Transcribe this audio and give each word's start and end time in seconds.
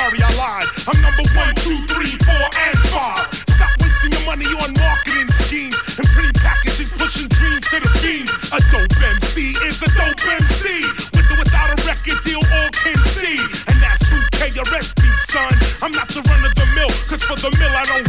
sorry 0.00 0.20
I 0.24 0.32
lied. 0.40 0.68
I'm 0.88 0.98
number 1.04 1.26
one, 1.36 1.52
two, 1.60 1.76
three, 1.92 2.16
four, 2.24 2.46
and 2.64 2.78
five. 2.88 3.28
Stop 3.52 3.72
wasting 3.80 4.12
your 4.16 4.24
money 4.24 4.48
on 4.64 4.72
marketing 4.80 5.28
schemes 5.44 5.76
and 6.00 6.06
pretty 6.16 6.32
packages 6.40 6.88
pushing 6.96 7.28
dreams 7.28 7.68
to 7.68 7.84
the 7.84 7.92
fiends. 8.00 8.32
A 8.56 8.58
dope 8.72 8.96
MC 8.96 9.52
is 9.68 9.76
a 9.84 9.90
dope 10.00 10.24
MC. 10.24 10.88
With 11.12 11.28
or 11.28 11.38
without 11.44 11.68
a 11.68 11.76
record 11.84 12.18
deal, 12.24 12.40
all 12.40 12.70
can 12.72 12.96
see. 13.12 13.36
And 13.68 13.76
that's 13.84 14.08
who 14.08 14.16
KRS 14.40 14.96
be, 14.96 15.10
son. 15.28 15.52
I'm 15.84 15.92
not 15.92 16.08
the 16.08 16.24
run 16.24 16.48
of 16.48 16.54
the 16.56 16.66
mill, 16.72 16.92
cause 17.04 17.22
for 17.22 17.36
the 17.36 17.52
mill 17.60 17.74
I 17.76 17.84
don't 17.84 18.08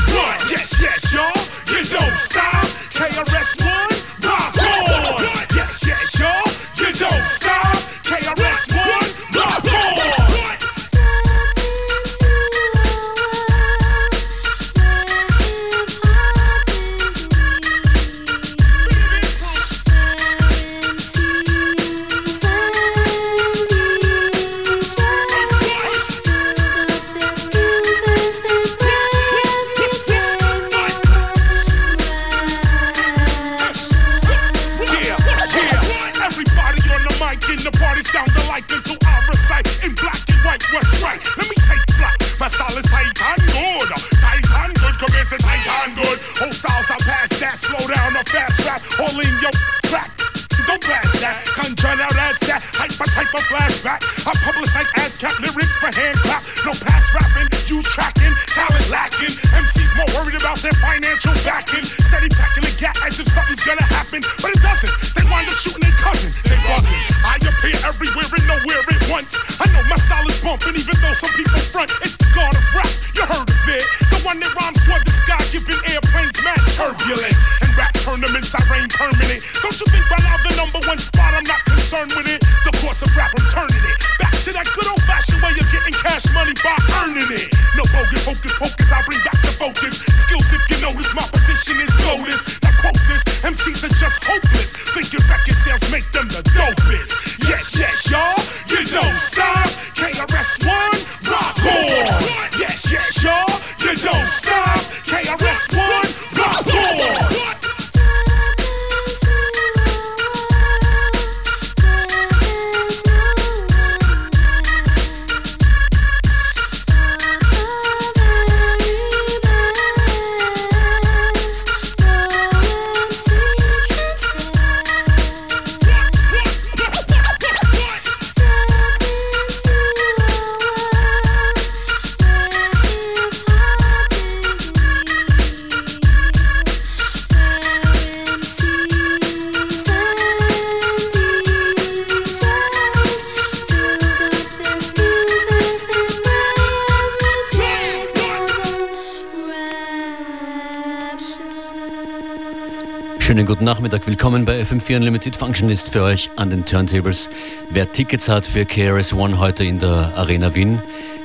FM4 154.72 154.96
Unlimited 154.96 155.36
Functionist 155.36 155.90
für 155.90 156.02
euch 156.02 156.30
an 156.38 156.50
den 156.50 156.64
Turntables. 156.64 157.30
Wer 157.72 157.92
Tickets 157.92 158.30
hat 158.30 158.46
für 158.46 158.64
KRS 158.64 159.12
One 159.12 159.38
heute 159.38 159.66
in 159.66 159.80
der 159.80 160.14
Arena 160.16 160.56
Wien, 160.56 160.80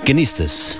genießt 0.05 0.41
es. 0.41 0.77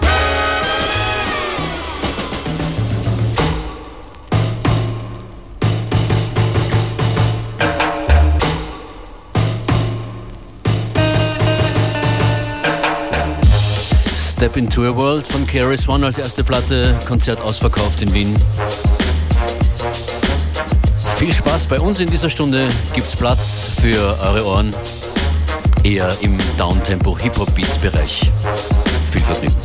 Step 14.33 14.57
into 14.57 14.83
a 14.83 14.97
World 14.97 15.25
von 15.25 15.47
KRS 15.47 15.89
One 15.89 16.05
als 16.05 16.19
erste 16.19 16.43
Platte, 16.43 16.99
Konzert 17.07 17.41
ausverkauft 17.41 18.03
in 18.03 18.13
Wien. 18.13 18.37
Viel 21.27 21.35
Spaß 21.35 21.67
bei 21.67 21.81
uns 21.81 21.99
in 21.99 22.09
dieser 22.09 22.31
Stunde. 22.31 22.69
Gibt's 22.93 23.17
Platz 23.17 23.73
für 23.81 24.17
eure 24.21 24.47
Ohren 24.47 24.73
eher 25.83 26.07
im 26.21 26.39
Downtempo 26.57 27.19
Hip-Hop-Beats-Bereich. 27.19 28.31
Viel 29.11 29.21
Vergnügen. 29.21 29.57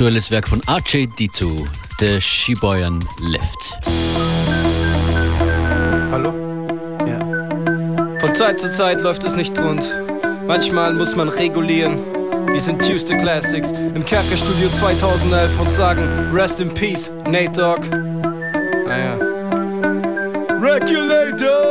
Aktuelles 0.00 0.30
Werk 0.30 0.48
von 0.48 0.62
RJ2, 0.62 1.68
The 1.98 2.22
Shiboyan 2.22 3.04
Left. 3.18 3.78
Hallo? 6.10 6.32
Zeit 8.32 8.58
zu 8.60 8.70
Zeit 8.70 9.02
läuft 9.02 9.24
es 9.24 9.34
nicht 9.36 9.58
rund. 9.58 9.84
Manchmal 10.46 10.94
muss 10.94 11.14
man 11.16 11.28
regulieren. 11.28 11.98
Wir 12.46 12.60
sind 12.60 12.80
Tuesday 12.80 13.18
Classics 13.18 13.72
im 13.72 14.02
Kerkerstudio 14.02 14.70
2011 14.78 15.60
und 15.60 15.70
sagen 15.70 16.08
Rest 16.32 16.60
in 16.60 16.72
Peace, 16.72 17.10
Nate 17.26 17.52
Dogg. 17.52 17.86
Naja. 17.90 19.18
Regulators! 20.62 21.69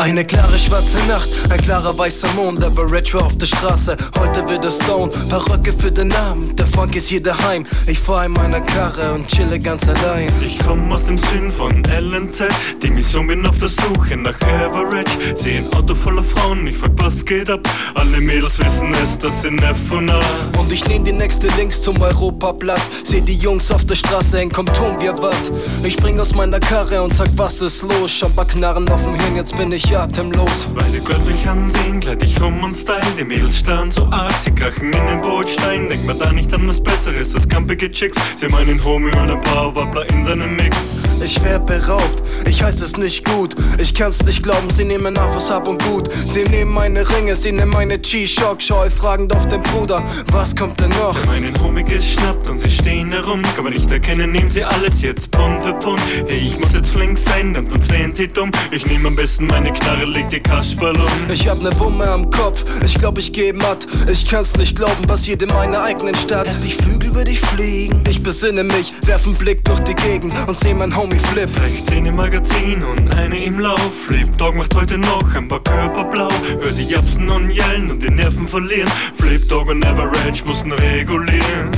Eine 0.00 0.24
klare 0.24 0.58
schwarze 0.58 0.96
Nacht, 1.08 1.28
ein 1.50 1.60
klarer 1.60 1.96
weißer 1.96 2.32
Mond, 2.32 2.64
aber 2.64 2.90
Retro 2.90 3.18
auf 3.18 3.36
der 3.36 3.44
Straße. 3.44 3.98
Heute 4.18 4.48
wird 4.48 4.64
es 4.64 4.76
Stone, 4.76 5.12
Perücke 5.28 5.74
für 5.74 5.92
den 5.92 6.08
Namen. 6.08 6.56
Der 6.56 6.66
Funk 6.66 6.96
ist 6.96 7.10
hier 7.10 7.22
daheim. 7.22 7.66
Ich 7.86 7.98
fahr 7.98 8.24
in 8.24 8.32
meiner 8.32 8.62
Karre 8.62 9.12
und 9.12 9.28
chille 9.28 9.60
ganz 9.60 9.86
allein. 9.86 10.32
Ich 10.40 10.58
komm 10.66 10.90
aus 10.90 11.04
dem 11.04 11.18
Süden 11.18 11.52
von 11.52 11.84
LNZ. 11.84 12.44
Die 12.82 12.90
Mission 12.90 13.26
bin 13.26 13.44
auf 13.44 13.58
der 13.58 13.68
Suche 13.68 14.16
nach 14.16 14.40
Average. 14.40 15.36
Seh 15.36 15.58
ein 15.58 15.70
Auto 15.74 15.94
voller 15.94 16.24
Frauen, 16.24 16.66
ich 16.66 16.78
frag, 16.78 16.92
was 16.96 17.22
geht 17.22 17.50
ab? 17.50 17.60
Alle 17.94 18.20
Mädels 18.20 18.58
wissen 18.58 18.94
es, 19.02 19.18
das 19.18 19.42
sind 19.42 19.62
F 19.62 19.92
und 19.92 20.08
A. 20.08 20.18
Und 20.58 20.72
ich 20.72 20.88
nehm 20.88 21.04
die 21.04 21.12
nächste 21.12 21.48
links 21.58 21.82
zum 21.82 22.00
Europaplatz. 22.00 22.88
Seh 23.04 23.20
die 23.20 23.36
Jungs 23.36 23.70
auf 23.70 23.84
der 23.84 23.96
Straße 23.96 24.38
hängen, 24.38 24.50
komm, 24.50 24.64
tun 24.64 24.98
wir 24.98 25.12
was. 25.20 25.52
Ich 25.84 25.92
spring 25.92 26.18
aus 26.18 26.34
meiner 26.34 26.58
Karre 26.58 27.02
und 27.02 27.12
sag, 27.12 27.28
was 27.36 27.60
ist 27.60 27.82
los? 27.82 28.10
Schon 28.10 28.34
paar 28.34 28.46
Knarren 28.46 28.88
auf 28.88 29.04
dem 29.04 29.14
Hirn, 29.14 29.36
jetzt 29.36 29.54
bin 29.58 29.70
ich 29.72 29.89
atemlos. 29.96 30.68
Weil 30.74 30.90
die 30.92 31.00
Gott 31.00 31.24
mich 31.26 31.48
ansehen, 31.48 32.00
kleid 32.00 32.22
ich 32.22 32.40
rum 32.40 32.62
und 32.62 32.76
style. 32.76 33.00
Die 33.18 33.24
Mädels 33.24 33.58
starren 33.58 33.90
so 33.90 34.06
arg, 34.10 34.32
sie 34.38 34.50
krachen 34.52 34.92
in 34.92 35.06
den 35.06 35.20
Bordstein. 35.20 35.88
Denk 35.88 36.04
mal 36.06 36.16
da 36.16 36.32
nicht 36.32 36.52
an 36.54 36.66
was 36.68 36.82
Besseres 36.82 37.34
als 37.34 37.48
kampige 37.48 37.90
Chicks. 37.90 38.18
Sie 38.36 38.48
meinen 38.48 38.82
Homie 38.84 39.12
und 39.12 39.30
ein 39.30 39.40
paar 39.40 39.74
Wappler 39.74 40.08
in 40.10 40.24
seinem 40.24 40.56
Mix. 40.56 41.04
Ich 41.22 41.42
werd 41.44 41.66
beraubt, 41.66 42.22
ich 42.46 42.62
heiß 42.62 42.80
es 42.80 42.96
nicht 42.96 43.24
gut. 43.24 43.54
Ich 43.78 43.94
kann's 43.94 44.22
nicht 44.24 44.42
glauben, 44.42 44.70
sie 44.70 44.84
nehmen 44.84 45.16
auf, 45.18 45.34
was 45.34 45.50
hab 45.50 45.68
und 45.68 45.82
gut. 45.84 46.10
Sie 46.12 46.44
nehmen 46.44 46.72
meine 46.72 47.08
Ringe, 47.08 47.36
sie 47.36 47.52
nehmen 47.52 47.70
meine 47.70 47.98
G-Shock. 47.98 48.62
Scheu 48.62 48.88
fragend 48.90 49.34
auf 49.34 49.46
den 49.46 49.62
Bruder, 49.62 50.02
was 50.32 50.54
kommt 50.54 50.80
denn 50.80 50.90
noch? 50.90 51.14
Sie 51.14 51.26
meinen 51.26 51.60
Homie 51.62 51.84
geschnappt 51.84 52.48
und 52.48 52.58
sie 52.58 52.70
stehen 52.70 53.10
herum. 53.10 53.42
Kann 53.54 53.64
man 53.64 53.72
nicht 53.72 53.90
erkennen, 53.90 54.32
nehmen 54.32 54.48
sie 54.48 54.64
alles 54.64 55.02
jetzt 55.02 55.34
Pfund 55.34 55.62
für 55.62 55.74
Pfund. 55.74 56.00
Hey, 56.26 56.38
ich 56.38 56.58
muss 56.58 56.72
jetzt 56.74 56.90
flink 56.90 57.18
sein, 57.18 57.54
denn 57.54 57.66
sonst 57.66 57.90
wären 57.92 58.14
sie 58.14 58.28
dumm. 58.28 58.50
Ich 58.70 58.86
nehm 58.86 59.04
am 59.06 59.16
besten 59.16 59.46
meine 59.46 59.72
Knarre, 59.80 60.04
leg 60.04 60.28
die 60.30 60.40
Kasperl 60.40 60.96
um. 60.96 61.30
Ich 61.30 61.48
hab 61.48 61.60
ne 61.62 61.70
Wumme 61.78 62.06
am 62.06 62.30
Kopf, 62.30 62.64
ich 62.84 62.94
glaub 62.94 63.18
ich 63.18 63.32
geh 63.32 63.52
matt. 63.52 63.86
Ich 64.10 64.28
kann's 64.28 64.56
nicht 64.56 64.76
glauben, 64.76 65.06
passiert 65.06 65.42
in 65.42 65.48
meiner 65.48 65.82
eigenen 65.82 66.14
Stadt. 66.14 66.48
Hätte 66.48 66.66
ich 66.66 66.76
Flügel, 66.76 67.14
würd 67.14 67.28
ich 67.28 67.40
fliegen. 67.40 68.02
Ich 68.08 68.22
besinne 68.22 68.64
mich, 68.64 68.92
werf 69.06 69.26
einen 69.26 69.36
Blick 69.36 69.64
durch 69.64 69.80
die 69.80 69.94
Gegend 69.94 70.32
und 70.46 70.56
seh 70.56 70.74
mein 70.74 70.94
Homie 70.96 71.18
Flip. 71.18 71.48
16 71.48 72.06
im 72.06 72.16
Magazin 72.16 72.82
und 72.84 73.14
eine 73.16 73.42
im 73.44 73.58
Lauf. 73.58 73.92
Flip 74.06 74.36
Dog 74.38 74.54
macht 74.56 74.74
heute 74.74 74.98
noch 74.98 75.34
ein 75.34 75.48
paar 75.48 75.62
Körper 75.62 76.04
blau. 76.04 76.30
Hör 76.60 76.72
sie 76.72 76.84
japsen 76.84 77.28
und 77.28 77.50
yellen 77.50 77.90
und 77.90 78.02
die 78.02 78.10
Nerven 78.10 78.46
verlieren. 78.46 78.90
Flip 79.18 79.48
Dog 79.48 79.68
und 79.68 79.84
Average 79.84 80.44
mussten 80.44 80.72
regulieren. 80.72 81.70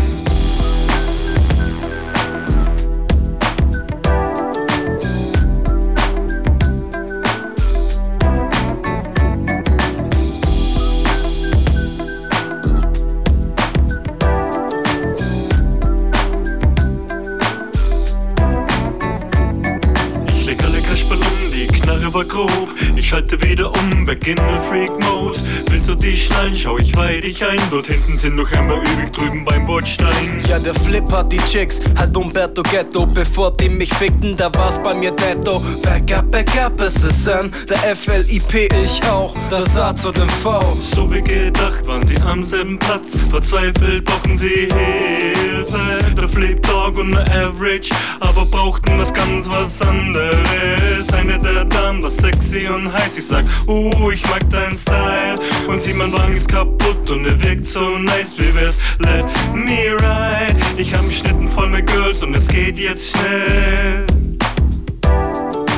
Schalte 23.12 23.42
wieder 23.42 23.70
um, 23.76 24.06
beginne 24.06 24.58
Freak 24.70 24.90
Mode. 25.04 25.38
Willst 25.68 25.86
du 25.86 25.94
dich 25.94 26.24
schnallen, 26.24 26.54
schau 26.54 26.78
ich 26.78 26.96
weih 26.96 27.20
dich 27.20 27.44
ein. 27.44 27.60
Dort 27.70 27.86
hinten 27.88 28.16
sind 28.16 28.36
noch 28.36 28.50
einmal 28.52 28.78
übrig 28.78 29.12
drüben 29.12 29.44
beim 29.44 29.66
Bordstein. 29.66 30.42
Ja, 30.48 30.58
der 30.58 30.74
Flip 30.74 31.04
hat 31.12 31.30
die 31.30 31.40
Chicks, 31.44 31.78
halt 31.94 32.16
Umberto 32.16 32.62
Ghetto. 32.62 33.04
Bevor 33.04 33.54
die 33.54 33.68
mich 33.68 33.92
fickten, 33.92 34.34
da 34.34 34.50
war's 34.54 34.82
bei 34.82 34.94
mir 34.94 35.10
netto. 35.12 35.62
Back 35.82 36.10
up, 36.16 36.30
back 36.30 36.56
up, 36.56 36.80
es 36.80 37.04
ist 37.04 37.28
an. 37.28 37.50
Der 37.68 37.94
FLIP, 37.94 38.72
ich 38.82 39.04
auch. 39.04 39.34
Das 39.50 39.76
A 39.76 39.94
zu 39.94 40.10
dem 40.10 40.28
V. 40.42 40.62
So 40.80 41.12
wie 41.12 41.20
gedacht 41.20 41.86
waren 41.86 42.06
sie 42.06 42.16
am 42.22 42.42
selben 42.42 42.78
Platz. 42.78 43.28
Verzweifelt 43.30 44.06
brauchen 44.06 44.38
sie 44.38 44.70
Hilfe. 44.72 46.14
Der 46.16 46.28
Flip 46.30 46.62
Dog 46.62 46.96
und 46.96 47.12
der 47.12 47.26
Average, 47.30 47.94
aber 48.20 48.46
brauchten 48.46 48.98
was 48.98 49.12
ganz 49.12 49.50
was 49.50 49.82
anderes. 49.82 51.12
Eine 51.12 51.38
der 51.38 51.66
Damen 51.66 52.02
war 52.02 52.10
sexy 52.10 52.68
und 52.68 52.90
heiß. 52.90 53.01
Ich 53.04 53.26
sag, 53.26 53.44
uh, 53.68 54.10
ich 54.10 54.22
mag 54.28 54.48
deinen 54.50 54.74
Style. 54.74 55.38
Und 55.68 55.82
sie, 55.82 55.92
mein 55.92 56.12
Wagen 56.12 56.32
ist 56.32 56.48
kaputt 56.48 57.10
und 57.10 57.26
er 57.26 57.42
wirkt 57.42 57.66
so 57.66 57.98
nice. 57.98 58.34
Wie 58.38 58.54
wär's? 58.54 58.78
Let 58.98 59.24
me 59.54 59.94
ride. 59.94 60.58
Ich 60.76 60.94
hab 60.94 61.00
einen 61.00 61.10
Schlitten 61.10 61.46
voll 61.46 61.68
mit 61.68 61.86
Girls 61.86 62.22
und 62.22 62.34
es 62.34 62.48
geht 62.48 62.78
jetzt 62.78 63.10
schnell. 63.10 64.06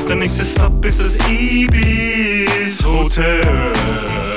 Der 0.07 0.15
nächste 0.15 0.45
Stop 0.45 0.85
ist 0.85 0.99
das 0.99 1.17
Ibis 1.27 2.83
Hotel. 2.85 4.34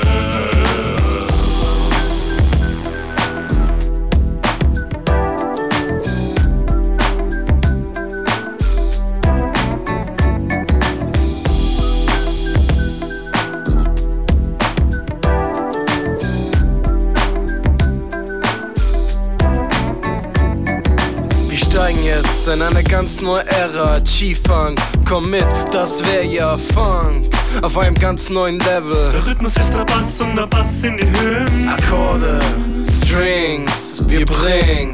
In 22.49 22.61
eine 22.61 22.83
ganz 22.83 23.21
neue 23.21 23.45
Ära. 23.47 23.99
G-Funk, 23.99 24.79
komm 25.07 25.29
mit, 25.29 25.45
das 25.71 26.03
wär 26.05 26.25
ja 26.25 26.57
Funk. 26.57 27.29
Auf 27.61 27.77
einem 27.77 27.95
ganz 27.95 28.29
neuen 28.29 28.59
Level. 28.59 29.11
Der 29.13 29.27
Rhythmus 29.27 29.55
ist 29.57 29.71
der 29.73 29.85
Bass 29.85 30.19
und 30.19 30.35
der 30.35 30.47
Bass 30.47 30.83
in 30.83 30.97
die 30.97 31.05
Höhen. 31.05 31.69
Akkorde, 31.69 32.39
Strings, 32.85 34.03
wir 34.07 34.25
bringen 34.25 34.91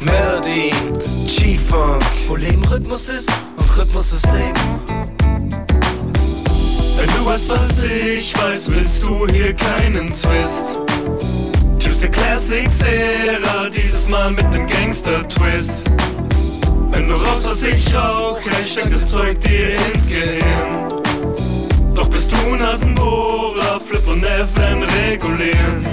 Melodie, 0.00 0.72
G-Funk. 1.26 2.02
Wo 2.28 2.36
Leben 2.36 2.64
Rhythmus 2.64 3.08
ist 3.08 3.30
und 3.56 3.78
Rhythmus 3.78 4.12
ist 4.12 4.26
Leben. 4.26 4.60
Wenn 6.96 7.08
du 7.16 7.26
weißt, 7.26 7.48
was 7.48 7.82
ich 7.82 8.34
weiß, 8.36 8.70
willst 8.70 9.02
du 9.02 9.26
hier 9.28 9.54
keinen 9.54 10.12
Zwist. 10.12 10.78
Tuesday 11.78 12.10
Classics 12.10 12.80
Ära, 12.80 13.70
dieses 13.70 14.08
Mal 14.08 14.30
mit 14.32 14.50
nem 14.50 14.66
Gangster-Twist. 14.66 15.82
Wenn 16.90 17.06
du 17.06 17.14
rauchst, 17.14 17.44
was 17.44 17.62
ich 17.62 17.94
rauche, 17.94 18.50
steckt 18.64 18.92
das 18.92 19.10
Zeug 19.10 19.40
dir 19.40 19.70
ins 19.92 20.08
Gehirn. 20.08 21.02
Doch 21.94 22.08
bist 22.08 22.32
du 22.32 22.56
Nasenbohrer, 22.56 23.80
Flip 23.80 24.06
und 24.08 24.24
FM 24.24 24.82
regulieren. 24.82 25.86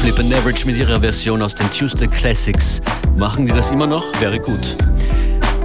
Flip 0.00 0.18
and 0.20 0.34
Average 0.34 0.66
mit 0.66 0.76
ihrer 0.76 1.00
Version 1.00 1.42
aus 1.42 1.54
den 1.54 1.70
Tuesday 1.70 2.06
Classics. 2.06 2.80
Machen 3.16 3.46
die 3.46 3.52
das 3.52 3.70
immer 3.70 3.86
noch? 3.86 4.04
Wäre 4.20 4.38
gut. 4.38 4.76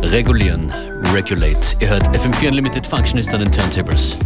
Regulieren. 0.01 0.90
Regulate. 1.13 1.75
Ihr 1.79 1.89
hört 1.89 2.07
FM4 2.15 2.49
Unlimited 2.49 2.87
Functionist 2.87 3.33
an 3.33 3.41
den 3.41 3.51
Turntables. 3.51 4.17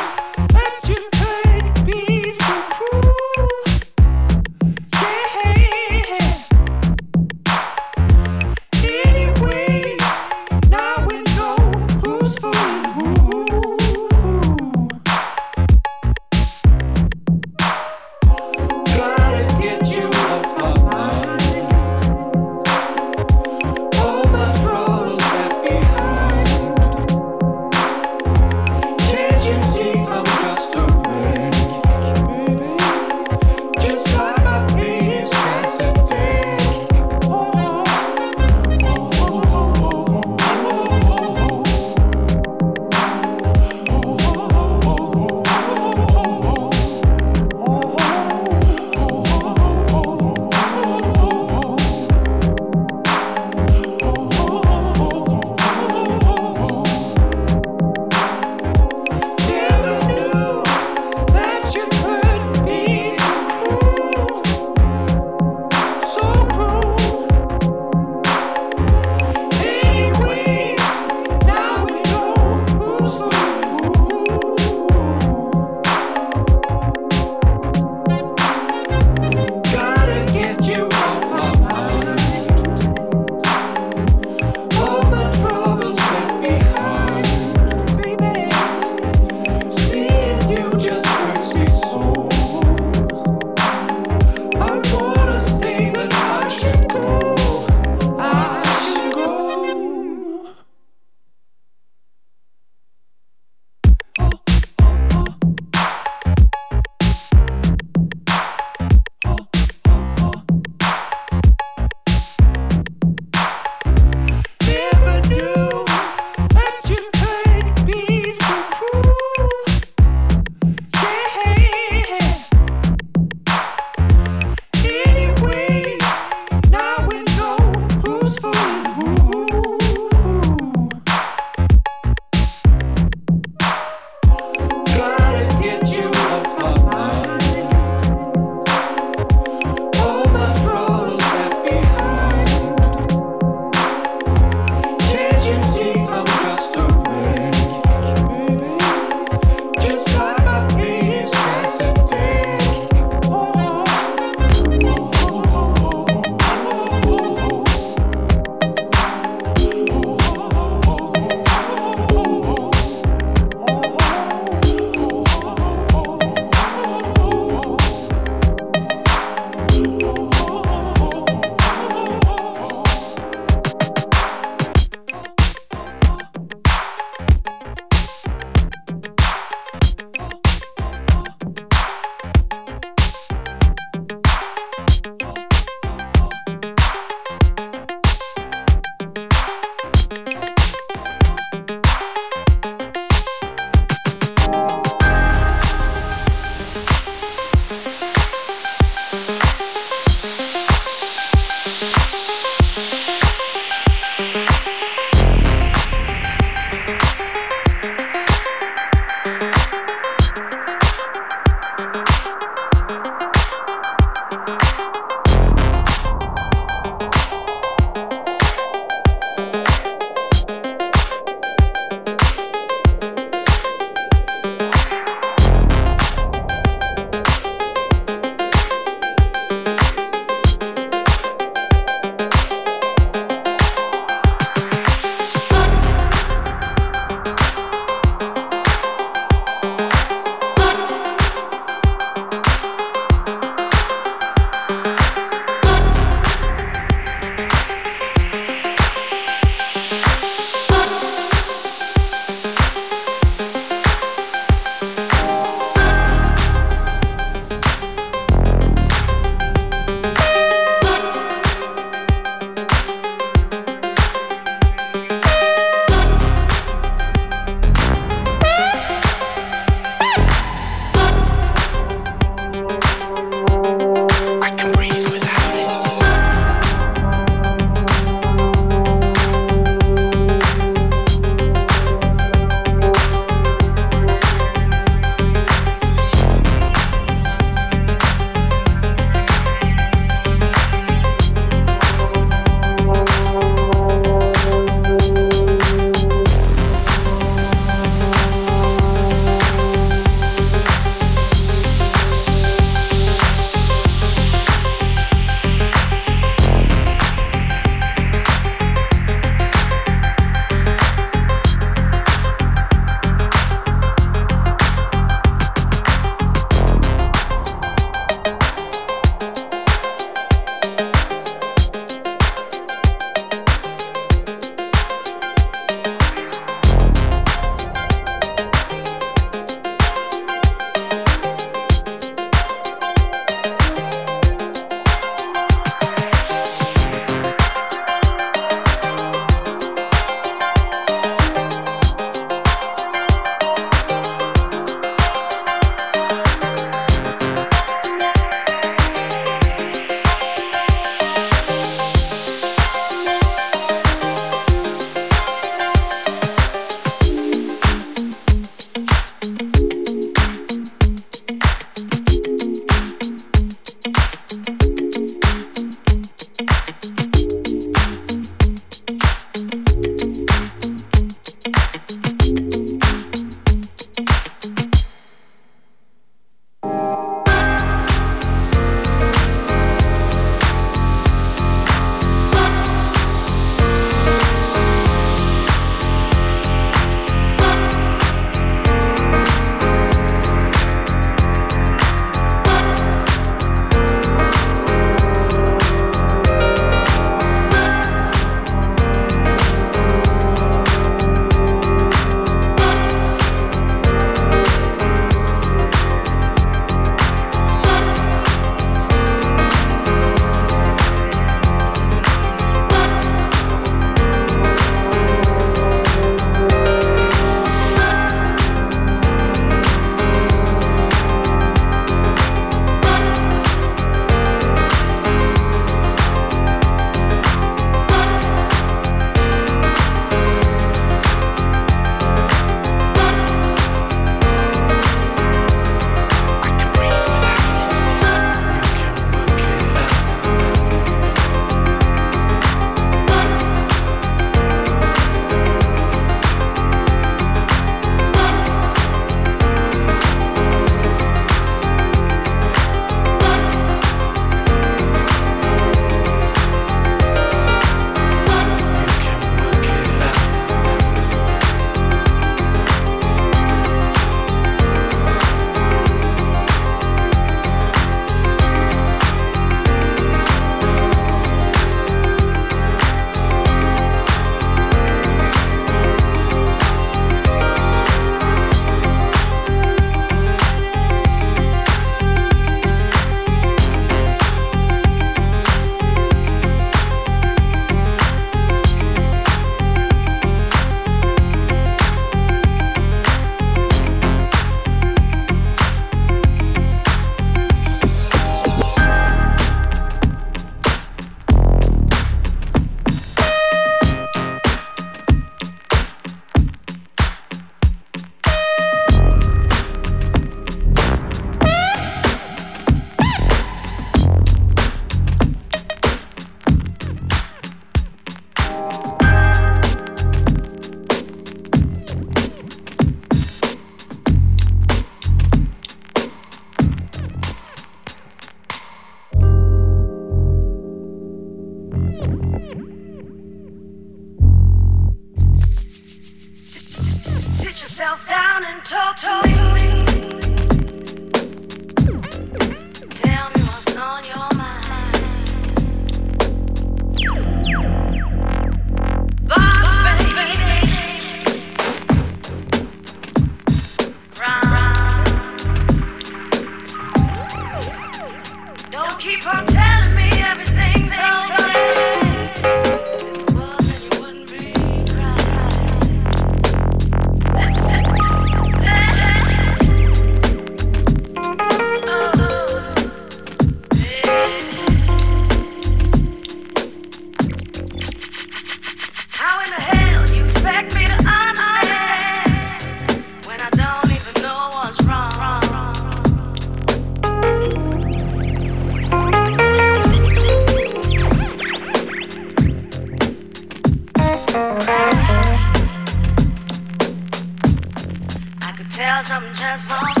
Tell 598.74 599.02
I'm 599.08 599.32
just 599.32 599.70
for 599.70 600.00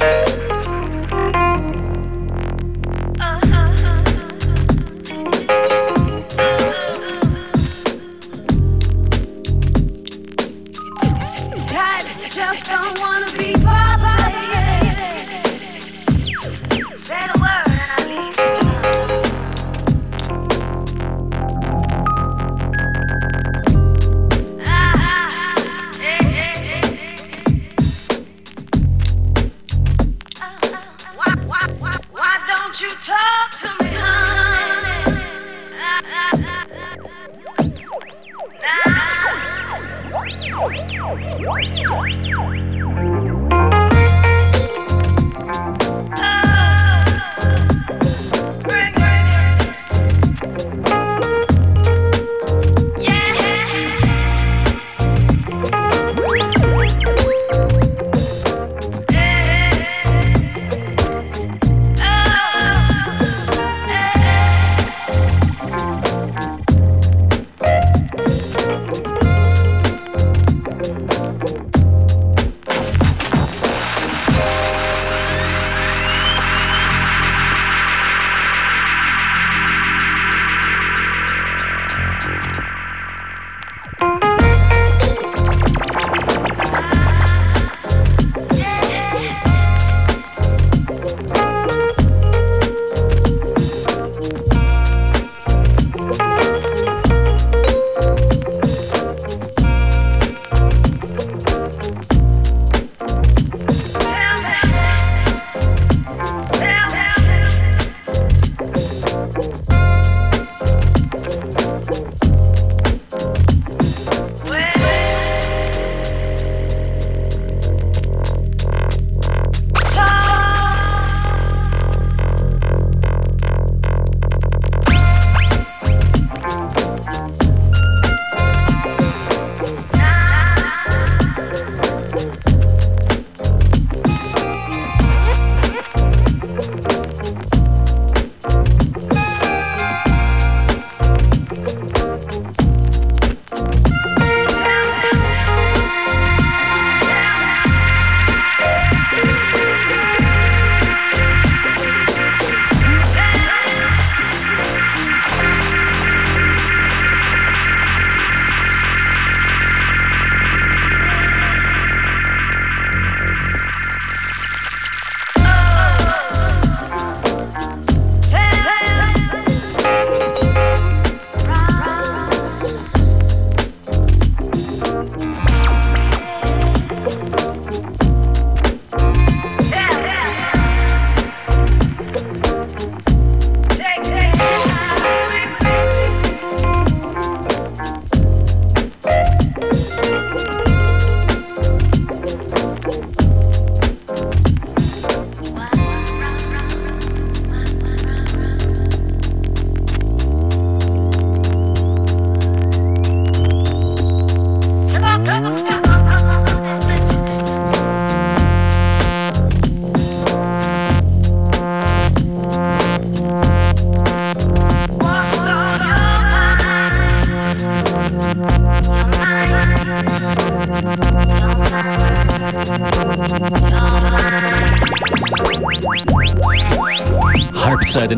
no, 0.00 0.37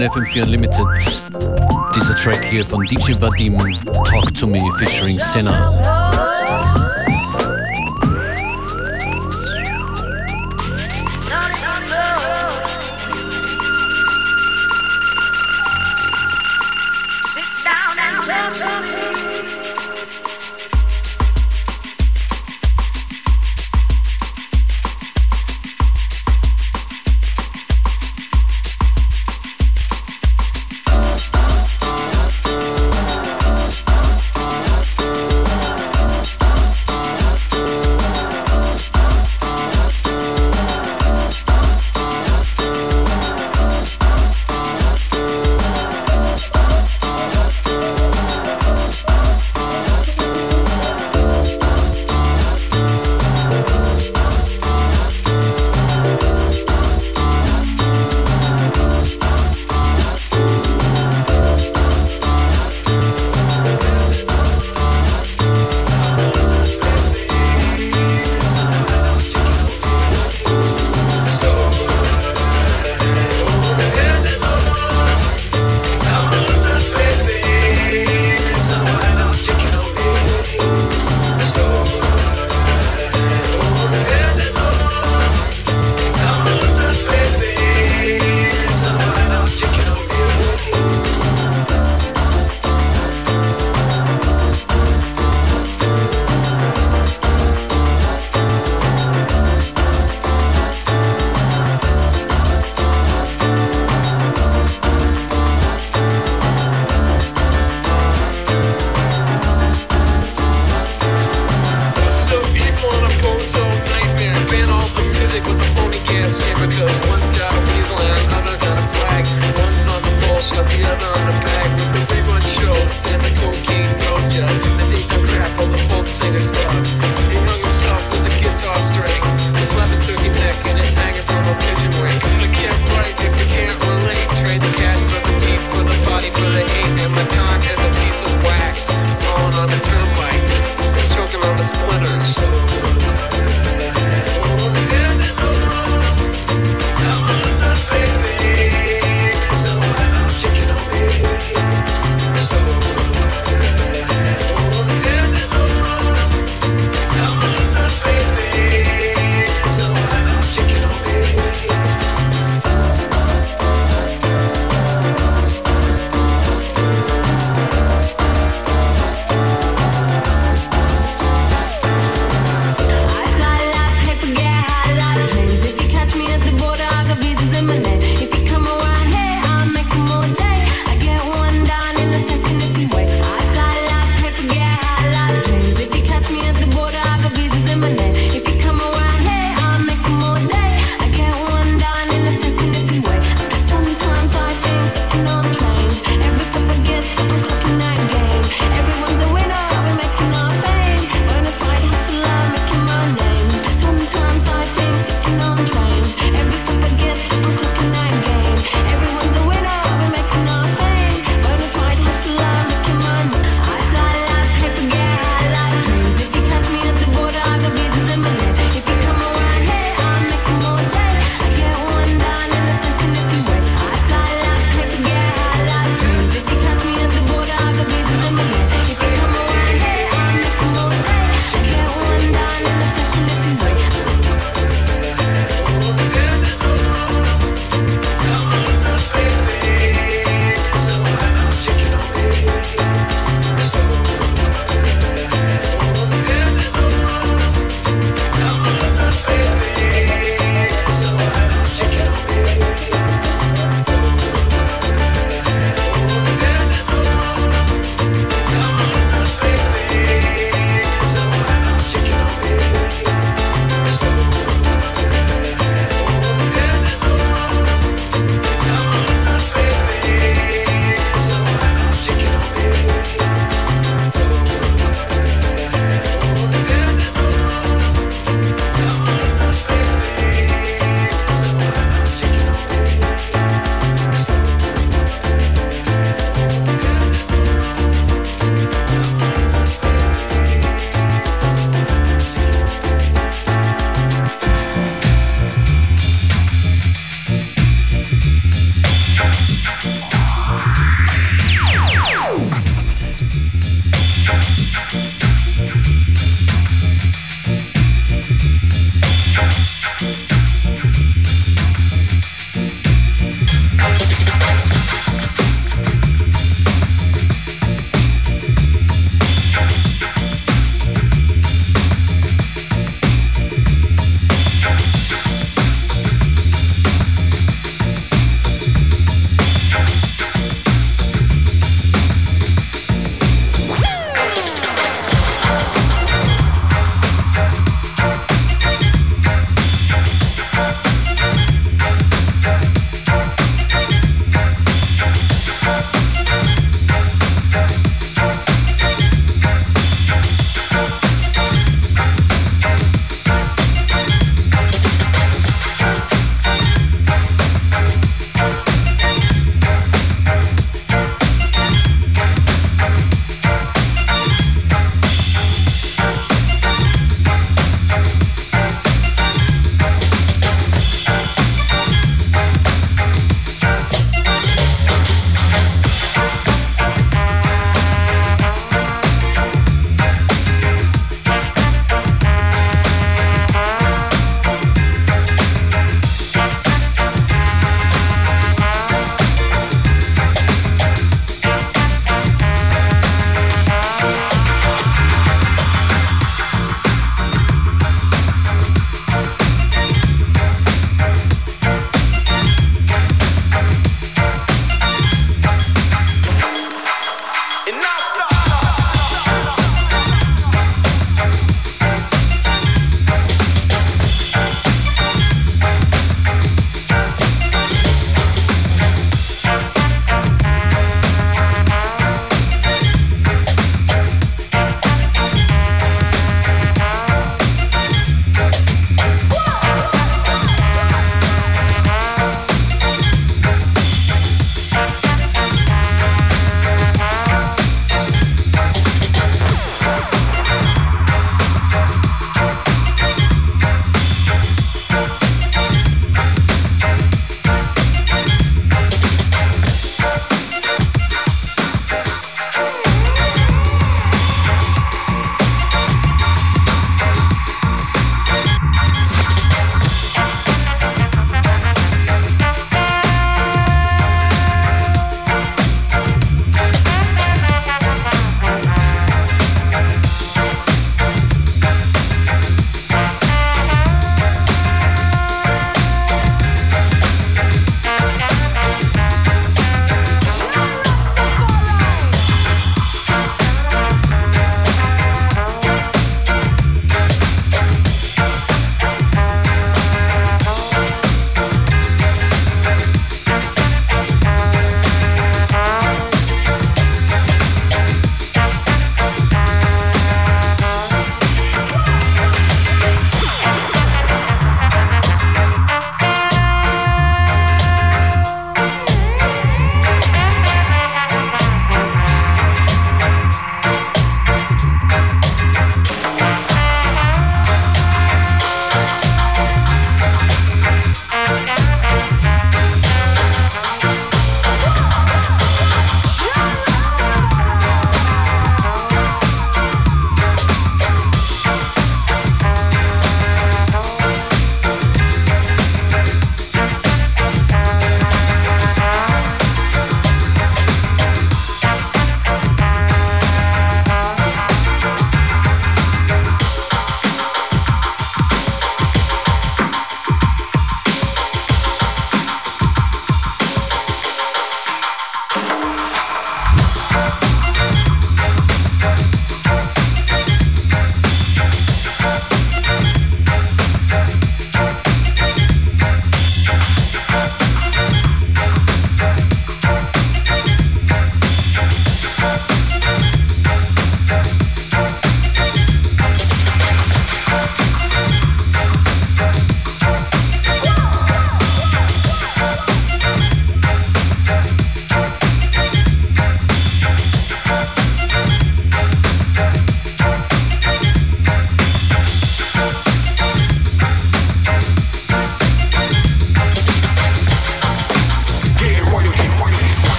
in 0.00 0.10
FM4 0.10 0.44
Unlimited. 0.44 0.86
Dieser 1.94 2.16
Track 2.16 2.44
hier 2.44 2.64
von 2.64 2.84
DJ 2.84 3.20
Vadim, 3.20 3.58
Talk 4.04 4.34
to 4.34 4.46
Me, 4.46 4.60
featuring 4.78 5.18
Senna. 5.18 5.99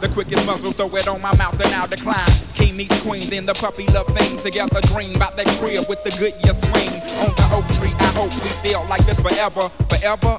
The 0.00 0.08
quickest 0.08 0.46
muzzle, 0.46 0.72
throw 0.72 0.88
it 0.96 1.08
on 1.08 1.20
my 1.20 1.34
mouth 1.36 1.60
and 1.60 1.74
I'll 1.74 1.86
decline. 1.86 2.30
King 2.54 2.76
meets 2.76 3.00
queen, 3.02 3.28
then 3.28 3.46
the 3.46 3.54
puppy 3.54 3.84
love 3.92 4.06
thing. 4.16 4.38
Together 4.38 4.80
dream 4.92 5.16
about 5.16 5.36
that 5.36 5.46
crib 5.58 5.88
with 5.88 6.02
the 6.04 6.10
good 6.18 6.34
year 6.44 6.54
swing. 6.54 6.88
On 7.26 7.34
the 7.34 7.46
oak 7.52 7.66
tree, 7.76 7.92
I 7.98 8.10
hope 8.14 8.32
we 8.42 8.50
feel 8.62 8.86
like 8.88 9.04
this 9.06 9.20
forever. 9.20 9.68
Forever, 9.90 10.38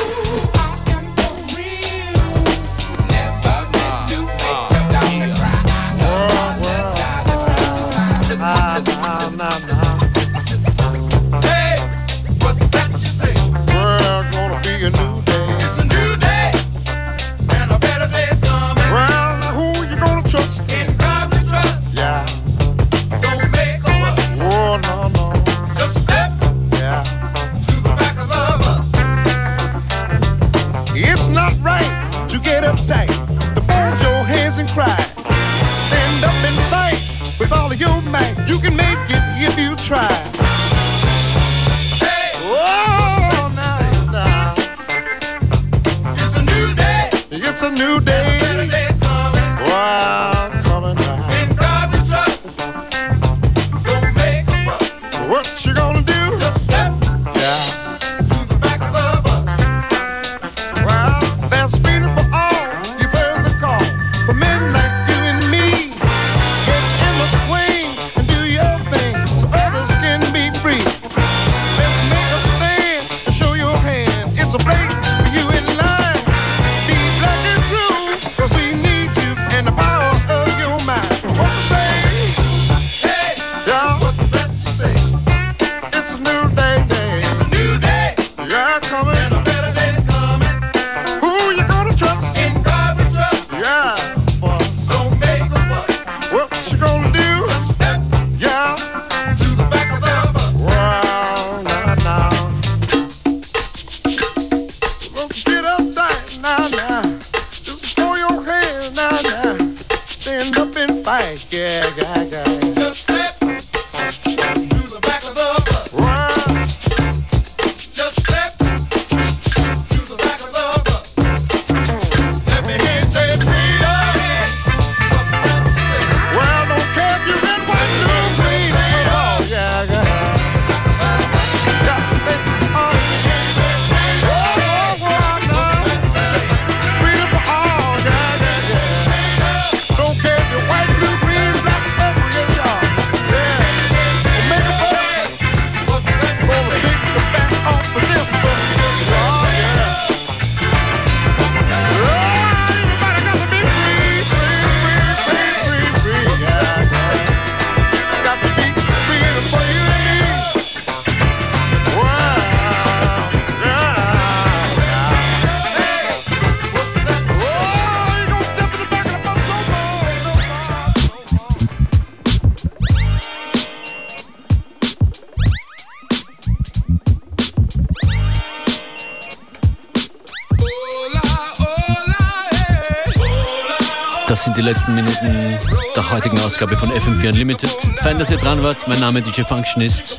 letzten 184.71 184.95
Minuten 184.95 185.57
der 185.97 186.11
heutigen 186.11 186.39
Ausgabe 186.39 186.77
von 186.77 186.89
FM4 186.93 187.33
Unlimited. 187.33 187.69
Fein, 188.01 188.17
dass 188.17 188.31
ihr 188.31 188.37
dran 188.37 188.63
wart. 188.63 188.87
Mein 188.87 189.01
Name 189.01 189.21
DJ 189.21 189.41
Functionist. 189.41 190.17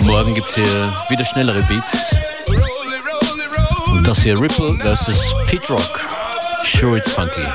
Morgen 0.00 0.34
gibt 0.34 0.48
es 0.48 0.56
hier 0.56 0.92
wieder 1.08 1.24
schnellere 1.24 1.62
Beats. 1.68 2.16
Und 3.92 4.08
das 4.08 4.22
hier 4.22 4.40
Ripple 4.40 4.76
versus 4.80 5.32
Pete 5.46 5.72
Rock. 5.72 6.00
Sure 6.64 6.96
it's 6.96 7.12
funky. 7.12 7.46